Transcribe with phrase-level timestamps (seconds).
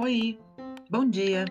[0.00, 0.38] Oi,
[0.88, 1.44] bom dia.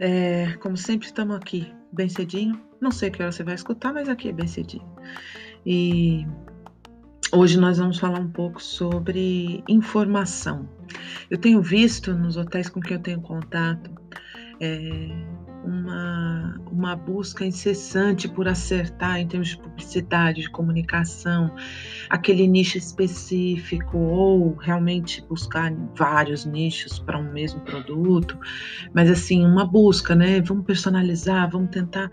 [0.00, 2.60] É, como sempre, estamos aqui bem cedinho.
[2.80, 4.84] Não sei que hora você vai escutar, mas aqui é bem cedinho.
[5.64, 6.26] E
[7.32, 10.68] hoje nós vamos falar um pouco sobre informação.
[11.30, 13.92] Eu tenho visto nos hotéis com quem eu tenho contato
[14.60, 15.08] é,
[15.64, 21.54] uma, uma busca incessante por acertar em termos de publicidade, de comunicação,
[22.10, 28.38] aquele nicho específico, ou realmente buscar vários nichos para um mesmo produto,
[28.92, 30.40] mas assim, uma busca, né?
[30.40, 32.10] Vamos personalizar, vamos tentar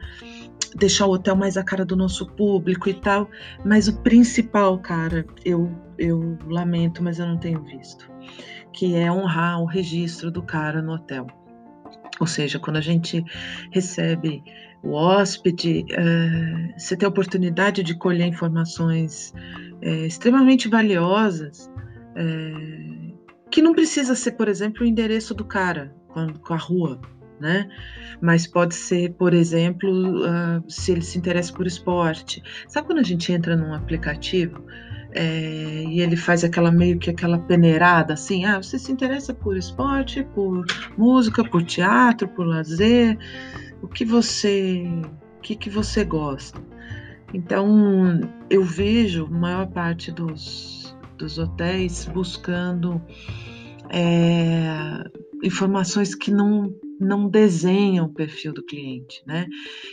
[0.75, 3.29] deixar o hotel mais a cara do nosso público e tal,
[3.65, 8.07] mas o principal, cara, eu, eu lamento, mas eu não tenho visto,
[8.71, 11.25] que é honrar o registro do cara no hotel.
[12.19, 13.23] Ou seja, quando a gente
[13.71, 14.43] recebe
[14.83, 19.33] o hóspede, é, você tem a oportunidade de colher informações
[19.81, 21.69] é, extremamente valiosas,
[22.15, 23.13] é,
[23.51, 26.99] que não precisa ser, por exemplo, o endereço do cara com, com a rua,
[27.39, 27.69] né?
[28.21, 29.89] Mas pode ser, por exemplo,
[30.23, 32.43] uh, se ele se interessa por esporte.
[32.67, 34.63] Sabe quando a gente entra num aplicativo
[35.11, 39.57] é, e ele faz aquela meio que aquela peneirada assim, ah, você se interessa por
[39.57, 40.65] esporte, por
[40.97, 43.17] música, por teatro, por lazer,
[43.81, 44.83] o que você,
[45.37, 46.61] o que, que você gosta?
[47.33, 53.01] Então eu vejo a maior parte dos, dos hotéis buscando
[53.89, 55.03] é,
[55.43, 59.47] informações que não não desenham o perfil do cliente, né?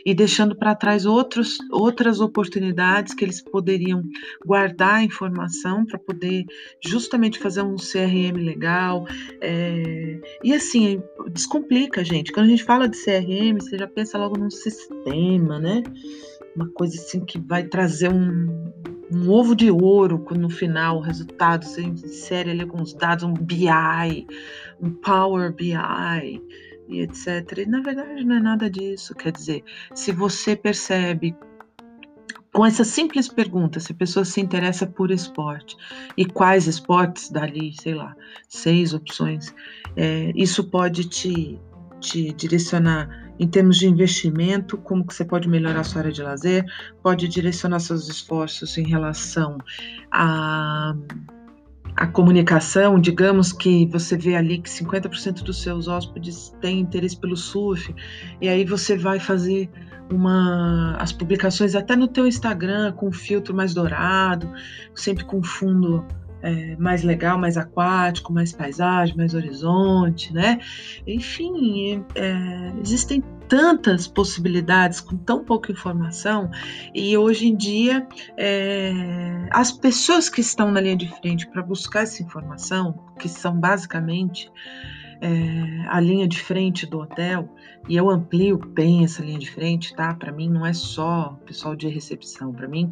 [0.04, 4.02] E deixando para trás outros, outras oportunidades que eles poderiam
[4.44, 6.44] guardar a informação para poder
[6.84, 9.06] justamente fazer um CRM legal.
[9.40, 10.20] É...
[10.42, 12.32] E assim, descomplica, gente.
[12.32, 15.84] Quando a gente fala de CRM, você já pensa logo num sistema, né?
[16.56, 18.72] Uma coisa assim que vai trazer um,
[19.12, 24.26] um ovo de ouro no final, o resultado, você insere ali os dados, um BI,
[24.80, 26.42] um Power BI
[26.88, 27.58] e etc.
[27.58, 29.14] E na verdade não é nada disso.
[29.14, 29.64] Quer dizer,
[29.94, 31.36] se você percebe
[32.52, 35.76] com essa simples pergunta, se a pessoa se interessa por esporte
[36.16, 38.16] e quais esportes, dali, sei lá,
[38.48, 39.54] seis opções,
[39.94, 41.60] é, isso pode te,
[42.00, 46.22] te direcionar em termos de investimento, como que você pode melhorar a sua área de
[46.22, 46.64] lazer,
[47.02, 49.58] pode direcionar seus esforços em relação
[50.10, 50.94] a
[51.96, 57.36] a comunicação, digamos que você vê ali que 50% dos seus hóspedes têm interesse pelo
[57.36, 57.94] surf,
[58.40, 59.70] e aí você vai fazer
[60.10, 64.52] uma as publicações até no teu Instagram com filtro mais dourado,
[64.94, 66.04] sempre com fundo
[66.42, 70.60] é, mais legal, mais aquático, mais paisagem, mais horizonte, né?
[71.06, 76.50] Enfim, é, existem tantas possibilidades com tão pouca informação
[76.94, 82.02] e hoje em dia é, as pessoas que estão na linha de frente para buscar
[82.02, 84.50] essa informação, que são basicamente
[85.20, 87.48] é, a linha de frente do hotel,
[87.88, 90.12] e eu amplio bem essa linha de frente, tá?
[90.14, 92.90] Para mim não é só pessoal de recepção, para mim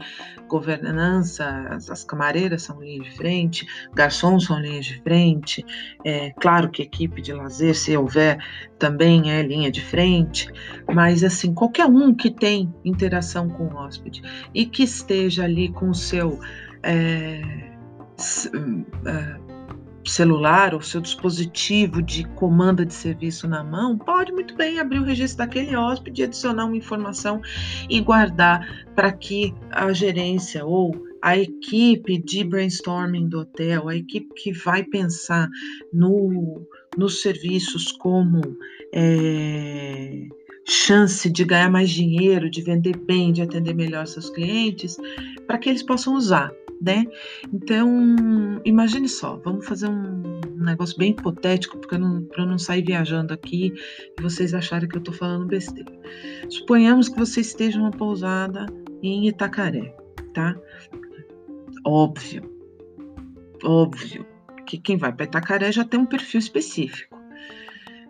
[0.49, 5.65] governança, as, as, camareiras são linha de frente, garçons são linhas de frente,
[6.05, 8.39] é, claro que equipe de lazer, se houver,
[8.79, 10.49] também é linha de frente,
[10.93, 14.23] mas assim, qualquer um que tem interação com o hóspede
[14.55, 16.39] e que esteja ali com o seu
[16.83, 17.43] é,
[20.11, 25.05] celular ou seu dispositivo de comanda de serviço na mão, pode muito bem abrir o
[25.05, 27.41] registro daquele hóspede, adicionar uma informação
[27.89, 34.29] e guardar para que a gerência ou a equipe de brainstorming do hotel, a equipe
[34.35, 35.49] que vai pensar
[35.91, 36.67] no,
[36.99, 38.43] nos serviços como
[38.93, 40.29] é,
[40.69, 44.97] chance de ganhar mais dinheiro, de vender bem, de atender melhor seus clientes,
[45.47, 47.07] para que eles possam usar né?
[47.53, 53.33] Então, imagine só, vamos fazer um negócio bem hipotético, porque para eu não sair viajando
[53.33, 53.73] aqui
[54.19, 55.93] e vocês acharem que eu estou falando besteira.
[56.51, 58.67] Suponhamos que você esteja numa pousada
[59.03, 59.95] em Itacaré,
[60.35, 60.55] tá?
[61.87, 62.43] Óbvio,
[63.65, 64.27] óbvio
[64.67, 67.19] que quem vai para Itacaré já tem um perfil específico.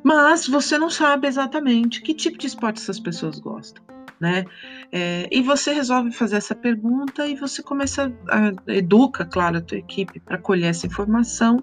[0.03, 4.45] Mas você não sabe exatamente que tipo de esporte essas pessoas gostam né?
[4.93, 9.79] É, e você resolve fazer essa pergunta e você começa a educa, claro, a tua
[9.79, 11.63] equipe para colher essa informação.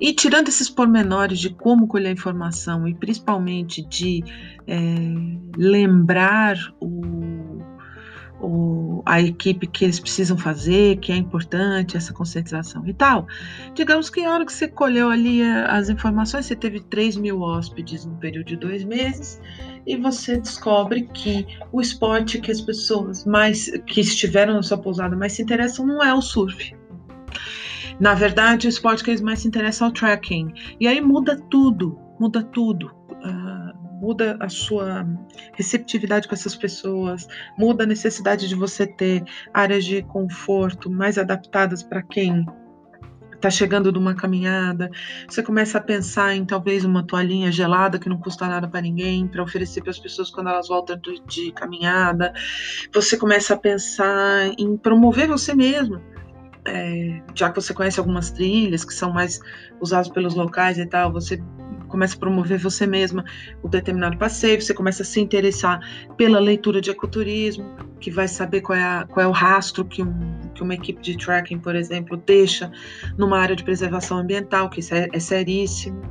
[0.00, 4.24] E tirando esses pormenores de como colher informação e principalmente de
[4.66, 4.78] é,
[5.56, 7.02] lembrar o,
[8.44, 13.26] o, a equipe que eles precisam fazer, que é importante essa conscientização e tal.
[13.74, 18.04] Digamos que a hora que você colheu ali as informações, você teve 3 mil hóspedes
[18.04, 19.40] no período de dois meses
[19.86, 25.16] e você descobre que o esporte que as pessoas mais que estiveram na sua pousada
[25.16, 26.74] mais se interessam não é o surf.
[28.00, 30.52] Na verdade, o esporte que eles mais se interessam é o tracking.
[30.80, 33.03] E aí muda tudo, muda tudo.
[34.04, 35.06] Muda a sua
[35.54, 37.26] receptividade com essas pessoas,
[37.58, 42.44] muda a necessidade de você ter áreas de conforto mais adaptadas para quem
[43.44, 44.90] está chegando de uma caminhada,
[45.28, 49.28] você começa a pensar em talvez uma toalhinha gelada que não custa nada para ninguém,
[49.28, 52.32] para oferecer para as pessoas quando elas voltam de, de caminhada.
[52.92, 56.00] Você começa a pensar em promover você mesmo.
[56.66, 59.38] É, já que você conhece algumas trilhas que são mais
[59.78, 61.42] usadas pelos locais e tal, você
[61.94, 63.24] começa a promover você mesma
[63.62, 65.78] o determinado passeio, você começa a se interessar
[66.16, 67.64] pela leitura de ecoturismo,
[68.00, 71.00] que vai saber qual é, a, qual é o rastro que, um, que uma equipe
[71.00, 72.72] de tracking, por exemplo, deixa
[73.16, 76.02] numa área de preservação ambiental, que isso é, é seríssimo.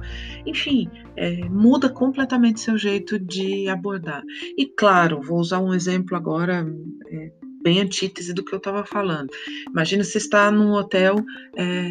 [0.46, 4.24] Enfim, é, muda completamente seu jeito de abordar.
[4.58, 6.66] E claro, vou usar um exemplo agora.
[7.12, 9.30] É, bem antítese do que eu estava falando.
[9.70, 11.16] Imagina você está num hotel
[11.56, 11.90] é,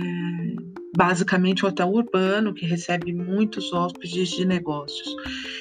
[0.96, 5.08] basicamente um hotel urbano que recebe muitos hóspedes de negócios.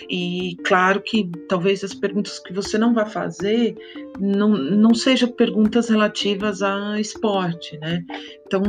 [0.09, 3.75] E claro que talvez as perguntas que você não vai fazer
[4.19, 8.03] não, não sejam perguntas relativas a esporte, né?
[8.45, 8.61] Então,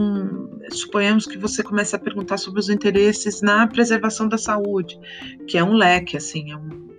[0.70, 4.96] suponhamos que você comece a perguntar sobre os interesses na preservação da saúde,
[5.48, 6.91] que é um leque, assim, é um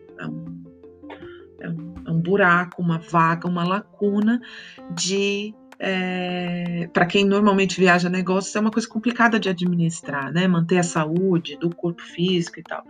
[2.23, 4.39] buraco, uma vaga, uma lacuna
[4.95, 5.53] de
[5.85, 10.47] é, para quem normalmente viaja negócios, é uma coisa complicada de administrar, né?
[10.47, 12.85] Manter a saúde do corpo físico e tal.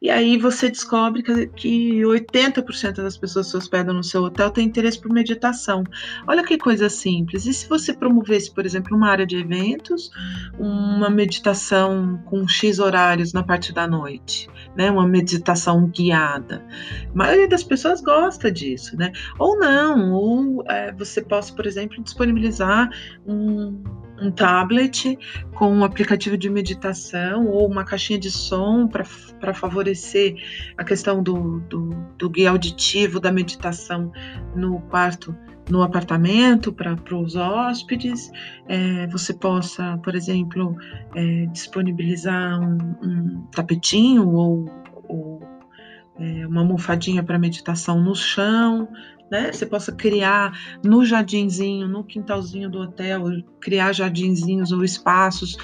[0.00, 4.48] E aí você descobre que, que 80% das pessoas que se hospedam no seu hotel
[4.52, 5.82] têm interesse por meditação.
[6.24, 7.46] Olha que coisa simples.
[7.46, 10.12] E se você promovesse, por exemplo, uma área de eventos,
[10.56, 14.88] uma meditação com X horários na parte da noite, né?
[14.88, 16.64] Uma meditação guiada.
[17.12, 19.10] A maioria das pessoas gosta disso, né?
[19.36, 22.90] Ou não, ou é, você possa, por exemplo, disponibilizar disponibilizar
[23.26, 23.82] um,
[24.20, 25.18] um tablet
[25.54, 30.36] com um aplicativo de meditação ou uma caixinha de som para favorecer
[30.76, 34.12] a questão do, do, do guia auditivo da meditação
[34.54, 35.34] no quarto
[35.68, 38.30] no apartamento para os hóspedes,
[38.68, 40.76] é, você possa, por exemplo,
[41.12, 44.70] é, disponibilizar um, um, tapetinho ou,
[46.18, 48.88] é, uma almofadinha para meditação no chão,
[49.30, 49.52] né?
[49.52, 50.52] Você possa criar
[50.84, 53.24] no jardinzinho, no quintalzinho do hotel,
[53.60, 55.56] criar jardinzinhos ou espaços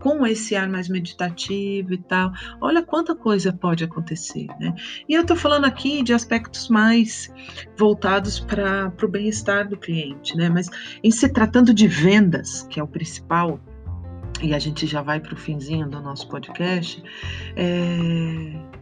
[0.00, 2.30] com esse ar mais meditativo e tal.
[2.60, 4.74] Olha quanta coisa pode acontecer, né?
[5.08, 7.32] E eu estou falando aqui de aspectos mais
[7.78, 10.50] voltados para o bem-estar do cliente, né?
[10.50, 10.68] Mas
[11.02, 13.58] em se tratando de vendas, que é o principal,
[14.42, 17.02] e a gente já vai para o finzinho do nosso podcast,
[17.56, 18.73] é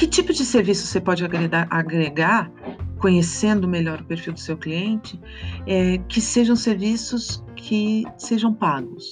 [0.00, 2.50] que tipo de serviço você pode agregar, agregar
[2.98, 5.20] conhecendo melhor o perfil do seu cliente,
[5.66, 9.04] é, que sejam serviços que sejam pagos?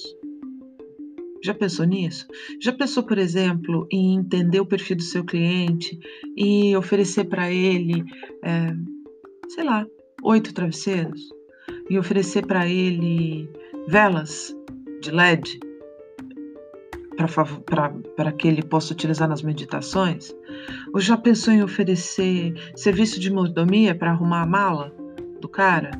[1.43, 2.25] Já pensou nisso?
[2.59, 5.99] Já pensou, por exemplo, em entender o perfil do seu cliente
[6.35, 8.03] e oferecer para ele,
[8.43, 8.73] é,
[9.47, 9.85] sei lá,
[10.23, 11.21] oito travesseiros?
[11.87, 13.47] E oferecer para ele
[13.87, 14.55] velas
[15.03, 15.59] de LED
[17.27, 20.33] para que ele possa utilizar nas meditações?
[20.93, 24.93] Ou já pensou em oferecer serviço de mordomia para arrumar a mala
[25.41, 25.91] do cara?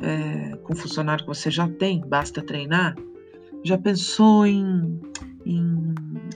[0.00, 2.96] É, com funcionário que você já tem, basta treinar?
[3.64, 5.00] Já pensou em,
[5.44, 5.94] em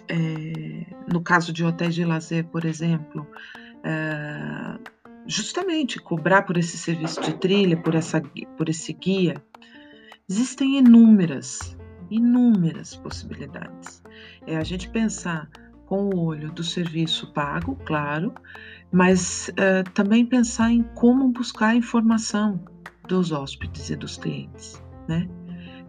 [0.09, 3.26] é, no caso de hotéis de lazer, por exemplo,
[3.85, 4.78] é,
[5.26, 8.21] justamente cobrar por esse serviço de trilha, por, essa,
[8.57, 9.35] por esse guia?
[10.28, 11.76] Existem inúmeras,
[12.11, 14.01] inúmeras possibilidades.
[14.47, 15.49] É a gente pensar
[15.87, 18.33] com o olho do serviço pago, claro,
[18.91, 22.61] mas uh, também pensar em como buscar informação
[23.09, 25.29] dos hóspedes e dos clientes, né?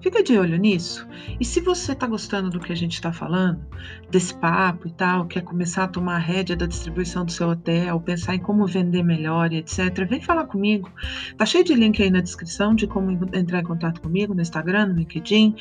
[0.03, 1.07] Fica de olho nisso.
[1.39, 3.65] E se você está gostando do que a gente está falando,
[4.11, 8.01] desse papo e tal, quer começar a tomar a rédea da distribuição do seu hotel,
[8.01, 10.91] pensar em como vender melhor e etc., vem falar comigo.
[11.37, 14.87] Tá cheio de link aí na descrição de como entrar em contato comigo no Instagram,
[14.87, 15.55] no LinkedIn,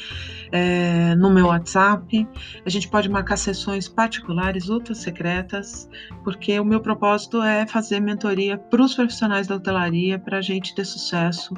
[0.50, 2.26] é, no meu WhatsApp.
[2.66, 5.88] A gente pode marcar sessões particulares, outras secretas,
[6.24, 10.74] porque o meu propósito é fazer mentoria para os profissionais da hotelaria para a gente
[10.74, 11.54] ter sucesso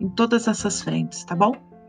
[0.00, 1.73] em todas essas frentes, tá bom?